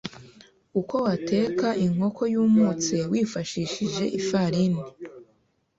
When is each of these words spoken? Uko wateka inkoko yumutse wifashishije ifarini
Uko 0.79 0.95
wateka 1.05 1.67
inkoko 1.85 2.21
yumutse 2.33 2.95
wifashishije 3.11 4.03
ifarini 4.19 4.81